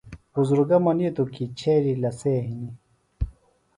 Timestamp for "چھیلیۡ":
1.59-1.99